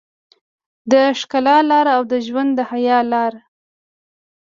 [0.91, 3.41] د ښکلا لاره او د ژوند د حيا لاره.